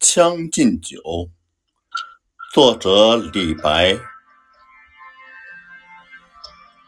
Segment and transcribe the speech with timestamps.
[0.14, 0.96] 《将进酒》
[2.54, 3.98] 作者李白。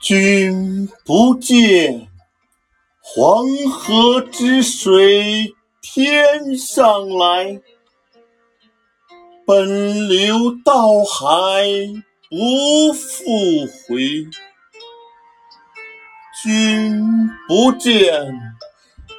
[0.00, 2.08] 君不见，
[3.00, 5.52] 黄河之水
[5.82, 7.60] 天上来，
[9.45, 11.66] 奔流到海
[12.29, 14.24] 不复回。
[16.45, 18.32] 君不见，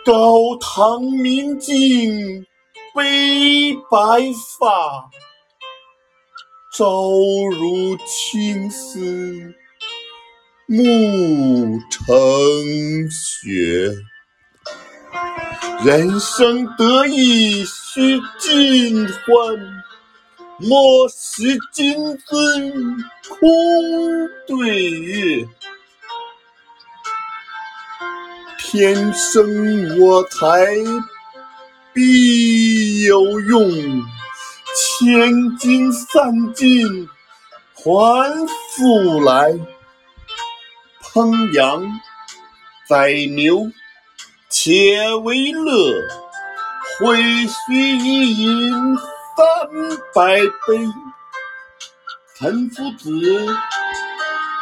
[0.06, 2.48] 高堂明镜。
[2.94, 4.00] 悲白
[4.60, 5.10] 发，
[6.74, 7.10] 朝
[7.52, 9.54] 如青丝
[10.68, 12.06] 暮成
[13.10, 13.94] 雪。
[15.86, 19.84] 人生得意须尽欢，
[20.58, 21.96] 莫使金
[22.28, 23.40] 樽空
[24.46, 25.48] 对月。
[28.58, 30.76] 天生我材
[31.94, 33.70] 必有用，
[34.76, 37.10] 千金散尽
[37.74, 39.54] 还复来。
[41.02, 41.84] 烹羊
[42.88, 43.70] 宰牛
[44.50, 46.08] 且为乐，
[47.00, 48.72] 会须一饮
[49.36, 50.88] 三百杯。
[52.38, 53.12] 岑夫子，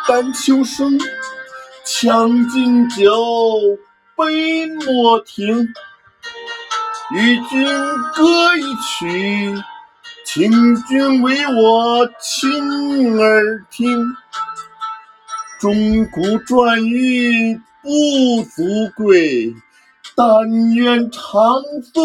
[0.08, 0.97] 丹丘生，
[2.02, 3.14] 《将进酒》
[4.17, 5.67] 杯莫停。
[7.11, 7.65] 与君
[8.13, 9.63] 歌一曲，
[10.25, 14.05] 请君为我倾耳听。
[15.59, 18.63] 钟鼓馔玉不足
[18.95, 19.52] 贵，
[20.15, 21.41] 但愿长
[21.91, 22.03] 醉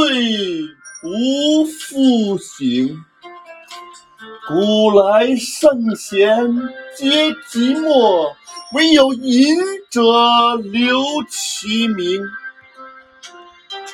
[1.02, 2.97] 不复醒。
[4.48, 6.47] 古来圣贤
[6.97, 8.32] 皆寂寞，
[8.72, 9.55] 惟有饮
[9.91, 10.00] 者
[10.62, 12.22] 留其名。